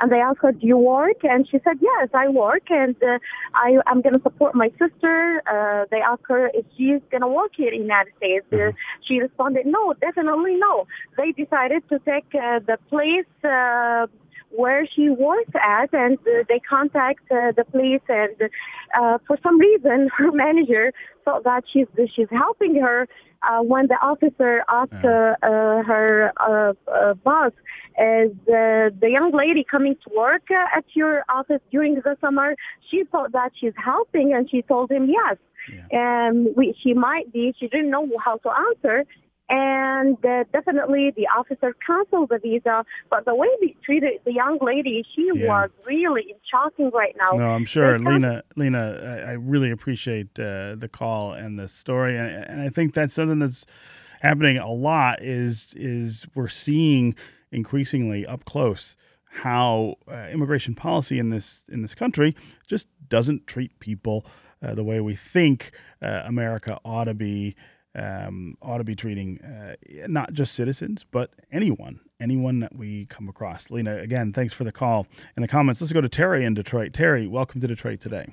and 0.00 0.10
they 0.10 0.20
asked 0.20 0.40
her, 0.42 0.52
"Do 0.52 0.66
you 0.66 0.78
work?" 0.78 1.24
And 1.24 1.46
she 1.48 1.58
said, 1.64 1.76
"Yes, 1.80 2.08
I 2.14 2.28
work, 2.28 2.70
and 2.70 2.96
uh, 3.02 3.18
I 3.54 3.78
I'm 3.86 4.00
going 4.00 4.14
to 4.14 4.22
support 4.22 4.54
my 4.54 4.70
sister." 4.78 5.42
Uh, 5.46 5.84
they 5.90 6.00
asked 6.00 6.28
her 6.28 6.50
if 6.54 6.64
she's 6.76 7.00
going 7.10 7.20
to 7.20 7.28
work 7.28 7.52
here 7.54 7.72
in 7.72 7.80
the 7.80 7.84
United 7.84 8.12
States. 8.16 8.46
Uh, 8.52 8.56
mm-hmm. 8.56 8.76
she 9.06 9.20
responded, 9.20 9.66
"No, 9.66 9.94
definitely 10.00 10.56
no." 10.56 10.86
They 11.16 11.32
decided 11.32 11.88
to 11.90 11.98
take 12.00 12.34
uh, 12.34 12.60
the 12.60 12.78
place. 12.88 13.32
Uh, 13.44 14.06
where 14.50 14.86
she 14.86 15.08
works 15.08 15.52
at 15.54 15.92
and 15.92 16.18
uh, 16.18 16.42
they 16.48 16.58
contact 16.60 17.20
uh, 17.30 17.52
the 17.56 17.64
police 17.70 18.02
and 18.08 18.34
uh, 18.98 19.18
for 19.26 19.38
some 19.42 19.58
reason 19.58 20.08
her 20.16 20.32
manager 20.32 20.92
thought 21.24 21.44
that 21.44 21.64
she's 21.72 21.86
she's 22.14 22.30
helping 22.30 22.74
her 22.80 23.08
uh, 23.42 23.62
when 23.62 23.86
the 23.86 23.94
officer 24.02 24.62
asked 24.68 24.92
uh, 25.04 25.34
uh, 25.42 25.82
her 25.82 26.32
uh, 26.36 26.72
uh, 26.90 27.14
boss 27.14 27.52
is 27.98 28.32
uh, 28.48 28.90
the 29.00 29.08
young 29.10 29.30
lady 29.32 29.64
coming 29.64 29.96
to 30.04 30.14
work 30.14 30.42
uh, 30.50 30.76
at 30.76 30.84
your 30.94 31.24
office 31.28 31.60
during 31.70 31.94
the 31.94 32.16
summer? 32.20 32.54
She 32.90 33.04
thought 33.04 33.32
that 33.32 33.52
she's 33.58 33.72
helping 33.76 34.32
and 34.34 34.50
she 34.50 34.62
told 34.62 34.90
him 34.90 35.08
yes. 35.08 35.36
Yeah. 35.70 36.26
and 36.26 36.56
we, 36.56 36.74
she 36.82 36.94
might 36.94 37.30
be 37.32 37.54
she 37.58 37.68
didn't 37.68 37.90
know 37.90 38.08
how 38.24 38.38
to 38.38 38.50
answer 38.50 39.04
and 39.50 40.24
uh, 40.24 40.44
definitely 40.52 41.12
the 41.16 41.26
officer 41.36 41.74
canceled 41.84 42.30
the 42.30 42.38
visa. 42.38 42.84
But 43.10 43.24
the 43.24 43.34
way 43.34 43.48
they 43.60 43.74
treated 43.84 44.20
the 44.24 44.32
young 44.32 44.58
lady, 44.62 45.04
she 45.14 45.28
yeah. 45.34 45.48
was 45.48 45.70
really 45.84 46.34
shocking 46.50 46.90
right 46.94 47.14
now. 47.18 47.36
No, 47.36 47.50
I'm 47.50 47.64
sure, 47.64 47.98
Lena. 47.98 48.44
Lena, 48.56 49.24
I 49.26 49.32
really 49.32 49.70
appreciate 49.70 50.38
uh, 50.38 50.76
the 50.76 50.88
call 50.90 51.32
and 51.32 51.58
the 51.58 51.68
story, 51.68 52.16
and, 52.16 52.28
and 52.28 52.60
I 52.62 52.68
think 52.68 52.94
that's 52.94 53.12
something 53.12 53.40
that's 53.40 53.66
happening 54.20 54.56
a 54.56 54.70
lot. 54.70 55.20
Is 55.20 55.74
is 55.76 56.26
we're 56.34 56.48
seeing 56.48 57.16
increasingly 57.50 58.24
up 58.24 58.44
close 58.44 58.96
how 59.32 59.96
uh, 60.08 60.26
immigration 60.32 60.74
policy 60.74 61.18
in 61.18 61.30
this 61.30 61.64
in 61.68 61.82
this 61.82 61.94
country 61.94 62.36
just 62.66 62.88
doesn't 63.08 63.46
treat 63.46 63.78
people 63.80 64.24
uh, 64.62 64.74
the 64.74 64.84
way 64.84 65.00
we 65.00 65.14
think 65.14 65.72
uh, 66.02 66.22
America 66.24 66.78
ought 66.84 67.04
to 67.04 67.14
be 67.14 67.54
um, 67.94 68.56
ought 68.62 68.78
to 68.78 68.84
be 68.84 68.94
treating 68.94 69.40
uh, 69.40 69.74
not 70.08 70.32
just 70.32 70.54
citizens, 70.54 71.04
but 71.10 71.30
anyone, 71.50 72.00
anyone 72.20 72.60
that 72.60 72.74
we 72.74 73.06
come 73.06 73.28
across. 73.28 73.70
Lena, 73.70 73.98
again, 73.98 74.32
thanks 74.32 74.54
for 74.54 74.64
the 74.64 74.72
call 74.72 75.06
and 75.36 75.42
the 75.42 75.48
comments. 75.48 75.80
Let's 75.80 75.92
go 75.92 76.00
to 76.00 76.08
Terry 76.08 76.44
in 76.44 76.54
Detroit. 76.54 76.92
Terry, 76.92 77.26
welcome 77.26 77.60
to 77.60 77.66
Detroit 77.66 78.00
today. 78.00 78.32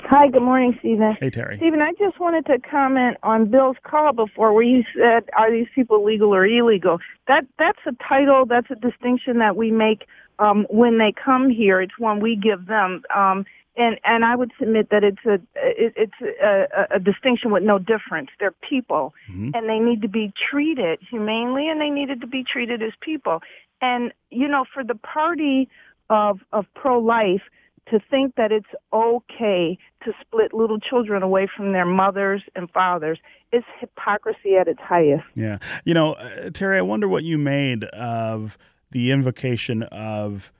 Hi, 0.00 0.28
good 0.28 0.42
morning, 0.42 0.76
Stephen. 0.78 1.16
Hey, 1.20 1.28
Terry. 1.28 1.56
Stephen, 1.56 1.82
I 1.82 1.92
just 1.98 2.18
wanted 2.20 2.46
to 2.46 2.58
comment 2.58 3.16
on 3.22 3.50
Bill's 3.50 3.76
call 3.82 4.12
before 4.12 4.52
where 4.52 4.62
you 4.62 4.84
said, 4.96 5.24
are 5.36 5.50
these 5.50 5.66
people 5.74 6.04
legal 6.04 6.34
or 6.34 6.46
illegal? 6.46 6.98
That 7.26 7.46
That's 7.58 7.80
a 7.84 7.92
title, 8.08 8.46
that's 8.46 8.70
a 8.70 8.76
distinction 8.76 9.38
that 9.38 9.56
we 9.56 9.70
make 9.70 10.06
um, 10.38 10.66
when 10.70 10.98
they 10.98 11.12
come 11.12 11.50
here. 11.50 11.80
It's 11.80 11.98
one 11.98 12.20
we 12.20 12.36
give 12.36 12.66
them. 12.66 13.02
Um, 13.14 13.44
and 13.78 13.98
and 14.04 14.24
I 14.24 14.34
would 14.36 14.50
submit 14.58 14.90
that 14.90 15.04
it's 15.04 15.24
a 15.24 15.34
it, 15.54 15.94
it's 15.96 16.20
a, 16.42 16.96
a, 16.96 16.98
distinction 16.98 17.50
with 17.50 17.62
no 17.62 17.78
difference. 17.78 18.30
They're 18.38 18.50
people, 18.50 19.14
mm-hmm. 19.30 19.50
and 19.54 19.66
they 19.68 19.78
need 19.78 20.02
to 20.02 20.08
be 20.08 20.32
treated 20.50 20.98
humanely, 21.08 21.68
and 21.68 21.80
they 21.80 21.88
needed 21.88 22.20
to 22.20 22.26
be 22.26 22.44
treated 22.44 22.82
as 22.82 22.92
people. 23.00 23.40
And 23.80 24.12
you 24.30 24.48
know, 24.48 24.64
for 24.74 24.82
the 24.82 24.96
party 24.96 25.68
of 26.10 26.40
of 26.52 26.66
pro 26.74 26.98
life 26.98 27.42
to 27.90 28.00
think 28.10 28.34
that 28.34 28.52
it's 28.52 28.66
okay 28.92 29.78
to 30.04 30.12
split 30.20 30.52
little 30.52 30.78
children 30.78 31.22
away 31.22 31.48
from 31.56 31.72
their 31.72 31.86
mothers 31.86 32.42
and 32.54 32.70
fathers 32.70 33.18
is 33.50 33.64
hypocrisy 33.80 34.56
at 34.56 34.68
its 34.68 34.80
highest. 34.80 35.24
Yeah, 35.34 35.58
you 35.84 35.94
know, 35.94 36.14
uh, 36.14 36.50
Terry, 36.50 36.78
I 36.78 36.82
wonder 36.82 37.08
what 37.08 37.24
you 37.24 37.38
made 37.38 37.84
of 37.84 38.58
the 38.90 39.10
invocation 39.12 39.84
of 39.84 40.52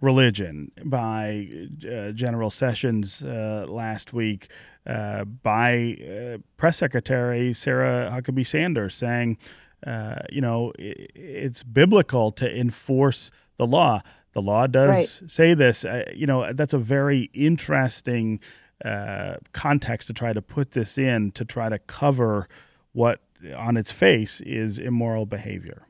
religion 0.00 0.70
by 0.84 1.48
uh, 1.90 2.10
General 2.12 2.50
Sessions 2.50 3.22
uh, 3.22 3.66
last 3.68 4.12
week, 4.12 4.48
uh, 4.86 5.24
by 5.24 5.96
uh, 6.00 6.38
Press 6.56 6.78
Secretary 6.78 7.52
Sarah 7.52 8.10
Huckabee 8.12 8.46
Sanders, 8.46 8.94
saying 8.94 9.38
uh, 9.86 10.16
you 10.30 10.40
know, 10.40 10.72
it's 10.78 11.62
biblical 11.62 12.32
to 12.32 12.58
enforce 12.58 13.30
the 13.56 13.66
law. 13.66 14.00
The 14.32 14.42
law 14.42 14.66
does 14.66 14.88
right. 14.88 15.30
say 15.30 15.54
this. 15.54 15.84
Uh, 15.84 16.04
you 16.14 16.26
know, 16.26 16.52
that's 16.52 16.74
a 16.74 16.78
very 16.78 17.30
interesting 17.32 18.40
uh, 18.84 19.36
context 19.52 20.08
to 20.08 20.12
try 20.12 20.32
to 20.32 20.42
put 20.42 20.72
this 20.72 20.98
in 20.98 21.30
to 21.32 21.44
try 21.44 21.68
to 21.68 21.78
cover 21.78 22.48
what 22.92 23.20
on 23.56 23.76
its 23.76 23.92
face 23.92 24.40
is 24.40 24.78
immoral 24.78 25.24
behavior. 25.26 25.85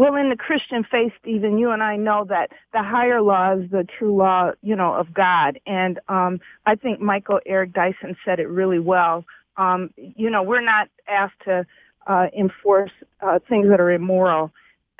Well, 0.00 0.14
in 0.14 0.30
the 0.30 0.36
Christian 0.36 0.82
faith, 0.82 1.12
Stephen, 1.20 1.58
you 1.58 1.72
and 1.72 1.82
I 1.82 1.96
know 1.96 2.24
that 2.30 2.52
the 2.72 2.82
higher 2.82 3.20
law 3.20 3.52
is 3.52 3.70
the 3.70 3.86
true 3.98 4.16
law, 4.16 4.52
you 4.62 4.74
know, 4.74 4.94
of 4.94 5.12
God. 5.12 5.60
And 5.66 6.00
um, 6.08 6.40
I 6.64 6.76
think 6.76 7.00
Michael 7.00 7.38
Eric 7.44 7.74
Dyson 7.74 8.16
said 8.24 8.40
it 8.40 8.48
really 8.48 8.78
well. 8.78 9.26
Um, 9.58 9.90
you 9.96 10.30
know, 10.30 10.42
we're 10.42 10.62
not 10.62 10.88
asked 11.06 11.42
to 11.44 11.66
uh, 12.06 12.28
enforce 12.34 12.92
uh, 13.20 13.40
things 13.46 13.68
that 13.68 13.78
are 13.78 13.92
immoral. 13.92 14.52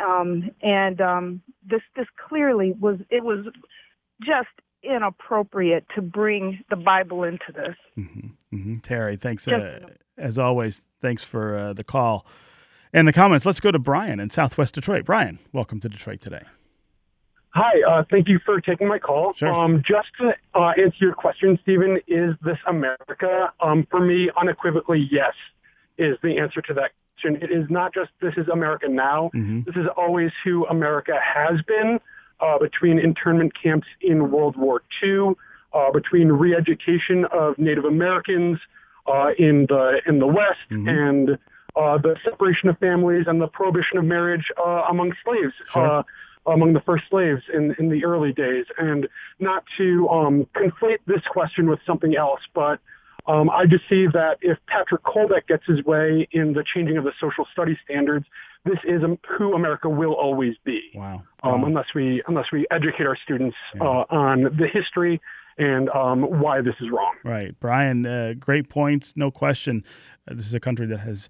Um, 0.07 0.51
and 0.61 1.01
um, 1.01 1.43
this 1.67 1.81
this 1.97 2.07
clearly 2.29 2.73
was 2.73 2.99
it 3.09 3.25
was 3.25 3.47
just 4.21 4.49
inappropriate 4.83 5.87
to 5.95 6.03
bring 6.03 6.63
the 6.69 6.77
Bible 6.77 7.23
into 7.23 7.51
this. 7.55 7.77
Mm-hmm. 7.97 8.55
Mm-hmm. 8.55 8.79
Terry, 8.81 9.17
thanks 9.17 9.49
uh, 9.49 9.81
as 10.19 10.37
always. 10.37 10.83
Thanks 11.01 11.25
for 11.25 11.57
uh, 11.57 11.73
the 11.73 11.85
call 11.85 12.27
and 12.93 13.07
the 13.07 13.13
comments. 13.13 13.47
Let's 13.47 13.61
go 13.61 13.71
to 13.71 13.79
Brian 13.79 14.21
in 14.21 14.31
Southwest 14.31 14.75
Detroit. 14.75 15.05
Brian, 15.05 15.39
welcome 15.53 15.81
to 15.81 15.89
Detroit 15.89 16.21
today. 16.21 16.43
Hi, 17.53 17.83
uh, 17.83 18.05
thank 18.09 18.29
you 18.29 18.39
for 18.45 18.61
taking 18.61 18.87
my 18.87 19.01
call. 19.01 19.33
Sure. 19.33 19.53
Um, 19.53 19.83
just 19.85 20.09
to 20.21 20.35
uh, 20.55 20.73
answer 20.79 20.99
your 21.01 21.15
question, 21.15 21.59
Stephen, 21.63 21.99
is 22.07 22.37
this 22.45 22.59
America? 22.69 23.53
Um, 23.61 23.87
for 23.91 24.01
me, 24.01 24.31
unequivocally, 24.41 25.09
yes, 25.11 25.35
is 25.99 26.17
the 26.23 26.39
answer 26.39 26.63
to 26.63 26.75
that 26.75 26.93
question. 27.15 27.43
It 27.43 27.51
is 27.51 27.69
not 27.69 27.93
just 27.93 28.11
this 28.21 28.35
is 28.37 28.47
America 28.49 28.89
now. 28.89 29.33
Mm-hmm. 29.35 29.63
This 29.63 29.75
is 29.75 29.87
always 29.97 30.31
who 30.45 30.65
America 30.67 31.19
has 31.21 31.61
been 31.63 31.99
uh, 32.39 32.59
between 32.59 33.01
internment 33.01 33.53
camps 33.61 33.89
in 34.01 34.31
World 34.31 34.57
War 34.57 34.83
II, 35.03 35.33
uh, 35.73 35.91
between 35.91 36.29
re-education 36.29 37.25
of 37.27 37.59
Native 37.59 37.85
Americans 37.85 38.61
uh, 39.09 39.31
in 39.39 39.67
the 39.69 40.01
in 40.07 40.21
the 40.21 40.27
West, 40.27 40.59
mm-hmm. 40.71 40.89
and 40.89 41.39
uh, 41.77 41.99
the 41.99 42.17
separation 42.25 42.69
of 42.69 42.79
families 42.79 43.27
and 43.27 43.41
the 43.41 43.49
prohibition 43.49 43.99
of 43.99 44.05
marriage 44.05 44.51
uh, 44.59 44.85
among 44.89 45.13
slaves, 45.25 45.55
sure. 45.73 45.87
uh, 45.87 46.03
among 46.47 46.73
the 46.73 46.81
first 46.81 47.05
slaves 47.11 47.43
in, 47.53 47.75
in 47.79 47.89
the 47.89 48.05
early 48.05 48.33
days. 48.33 48.67
And 48.79 49.09
not 49.39 49.65
to 49.77 50.09
um, 50.09 50.47
conflate 50.55 50.99
this 51.07 51.23
question 51.31 51.69
with 51.69 51.81
something 51.87 52.17
else, 52.17 52.41
but 52.55 52.81
um, 53.27 53.51
I 53.51 53.67
just 53.67 53.85
see 53.89 54.07
that 54.07 54.39
if 54.41 54.59
Patrick 54.67 55.03
Colbeck 55.03 55.47
gets 55.47 55.65
his 55.67 55.85
way 55.85 56.27
in 56.33 56.53
the 56.53 56.65
changing 56.65 56.97
of 56.97 57.05
the 57.05 57.13
social 57.21 57.47
studies 57.53 57.77
standards, 57.85 58.27
this 58.65 58.79
is 58.85 59.03
who 59.29 59.55
America 59.55 59.89
will 59.89 60.15
always 60.15 60.57
be. 60.65 60.91
Wow. 60.95 61.23
Um, 61.43 61.63
wow. 61.63 61.67
Unless 61.69 61.95
we 61.95 62.23
unless 62.27 62.51
we 62.53 62.67
educate 62.71 63.07
our 63.07 63.17
students 63.17 63.57
yeah. 63.75 63.83
uh, 63.83 64.05
on 64.11 64.43
the 64.43 64.67
history 64.67 65.21
and 65.59 65.91
um, 65.91 66.23
why 66.23 66.61
this 66.63 66.75
is 66.81 66.91
wrong. 66.91 67.15
Right, 67.25 67.55
Brian. 67.61 68.07
Uh, 68.07 68.35
great 68.39 68.69
points, 68.69 69.17
no 69.17 69.31
question. 69.31 69.85
Uh, 70.27 70.35
this 70.35 70.47
is 70.47 70.55
a 70.55 70.61
country 70.61 70.87
that 70.87 71.01
has 71.01 71.29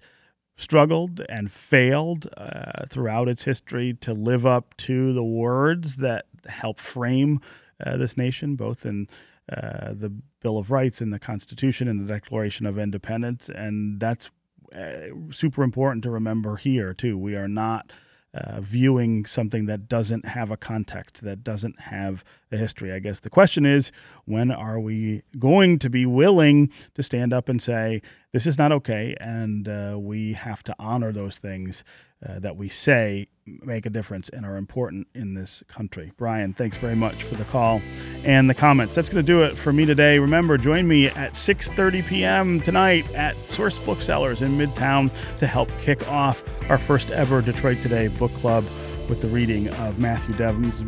struggled 0.55 1.21
and 1.29 1.51
failed 1.51 2.27
uh, 2.37 2.85
throughout 2.87 3.27
its 3.27 3.43
history 3.43 3.93
to 4.01 4.13
live 4.13 4.45
up 4.45 4.75
to 4.77 5.13
the 5.13 5.23
words 5.23 5.97
that 5.97 6.25
help 6.47 6.79
frame 6.79 7.39
uh, 7.83 7.97
this 7.97 8.17
nation, 8.17 8.55
both 8.55 8.85
in 8.85 9.07
uh, 9.51 9.93
the 9.93 10.11
Bill 10.41 10.57
of 10.57 10.71
Rights 10.71 11.01
and 11.01 11.11
the 11.11 11.19
Constitution 11.19 11.87
and 11.87 11.99
the 11.99 12.13
Declaration 12.13 12.65
of 12.65 12.77
Independence. 12.77 13.49
And 13.49 13.99
that's 13.99 14.29
uh, 14.75 15.07
super 15.31 15.63
important 15.63 16.03
to 16.03 16.11
remember 16.11 16.57
here, 16.57 16.93
too. 16.93 17.17
We 17.17 17.35
are 17.35 17.47
not 17.47 17.91
uh, 18.33 18.61
viewing 18.61 19.25
something 19.25 19.65
that 19.65 19.87
doesn't 19.89 20.25
have 20.25 20.51
a 20.51 20.57
context, 20.57 21.21
that 21.23 21.43
doesn't 21.43 21.79
have 21.81 22.23
a 22.51 22.57
history. 22.57 22.91
I 22.91 22.99
guess 22.99 23.19
the 23.19 23.29
question 23.29 23.65
is 23.65 23.91
when 24.25 24.51
are 24.51 24.79
we 24.79 25.23
going 25.39 25.79
to 25.79 25.89
be 25.89 26.05
willing 26.05 26.69
to 26.95 27.03
stand 27.03 27.33
up 27.33 27.49
and 27.49 27.61
say, 27.61 28.01
this 28.33 28.45
is 28.45 28.57
not 28.57 28.71
okay, 28.71 29.15
and 29.19 29.67
uh, 29.67 29.97
we 29.99 30.33
have 30.33 30.63
to 30.63 30.75
honor 30.79 31.11
those 31.11 31.37
things 31.37 31.83
uh, 32.25 32.39
that 32.39 32.55
we 32.55 32.69
say 32.69 33.27
make 33.45 33.85
a 33.85 33.89
difference 33.89 34.29
and 34.29 34.45
are 34.45 34.55
important 34.55 35.07
in 35.13 35.33
this 35.33 35.63
country. 35.67 36.11
Brian, 36.17 36.53
thanks 36.53 36.77
very 36.77 36.95
much 36.95 37.23
for 37.23 37.35
the 37.35 37.43
call 37.45 37.81
and 38.23 38.49
the 38.49 38.53
comments. 38.53 38.95
That's 38.95 39.09
going 39.09 39.25
to 39.25 39.27
do 39.27 39.43
it 39.43 39.57
for 39.57 39.73
me 39.73 39.85
today. 39.85 40.19
Remember, 40.19 40.57
join 40.57 40.87
me 40.87 41.07
at 41.07 41.33
6:30 41.33 42.05
p.m. 42.05 42.61
tonight 42.61 43.11
at 43.15 43.35
Source 43.49 43.79
Booksellers 43.79 44.41
in 44.41 44.51
Midtown 44.51 45.11
to 45.39 45.47
help 45.47 45.69
kick 45.81 46.07
off 46.09 46.43
our 46.69 46.77
first 46.77 47.09
ever 47.09 47.41
Detroit 47.41 47.81
Today 47.81 48.07
book 48.07 48.33
club 48.35 48.65
with 49.09 49.21
the 49.21 49.27
reading 49.27 49.69
of 49.75 49.99
Matthew 49.99 50.33
Devlin's 50.35 50.81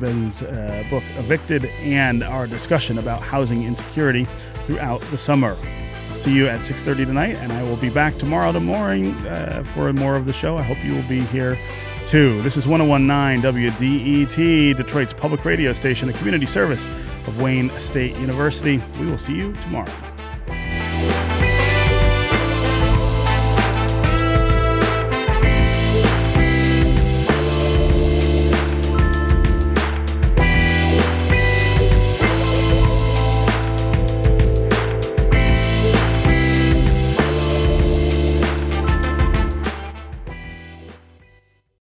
uh, 0.43 0.83
book 0.89 1.03
Evicted 1.17 1.65
and 1.81 2.23
our 2.23 2.47
discussion 2.47 2.97
about 2.97 3.21
housing 3.21 3.63
insecurity 3.63 4.25
throughout 4.65 5.01
the 5.11 5.17
summer 5.17 5.55
see 6.23 6.33
you 6.33 6.47
at 6.47 6.61
6.30 6.61 7.05
tonight, 7.05 7.35
and 7.35 7.51
I 7.51 7.63
will 7.63 7.75
be 7.75 7.89
back 7.89 8.17
tomorrow 8.17 8.57
morning 8.57 9.11
uh, 9.27 9.61
for 9.65 9.91
more 9.91 10.15
of 10.15 10.25
the 10.25 10.31
show. 10.31 10.57
I 10.57 10.61
hope 10.61 10.81
you 10.81 10.93
will 10.93 11.07
be 11.09 11.19
here 11.19 11.59
too. 12.07 12.41
This 12.43 12.55
is 12.55 12.65
1019 12.65 13.51
WDET, 13.51 14.77
Detroit's 14.77 15.11
public 15.11 15.43
radio 15.43 15.73
station, 15.73 16.07
a 16.07 16.13
community 16.13 16.45
service 16.45 16.87
of 17.27 17.41
Wayne 17.41 17.69
State 17.71 18.15
University. 18.17 18.81
We 19.01 19.07
will 19.07 19.17
see 19.17 19.35
you 19.35 19.51
tomorrow. 19.63 19.91